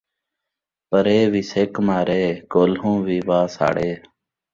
[0.89, 3.91] پرے وی سِک مارے، کولہوں وی وا ساڑے